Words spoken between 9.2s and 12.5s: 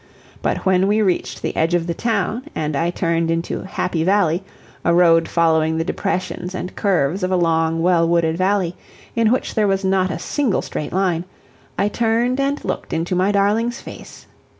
which there was not a single straight line, I turned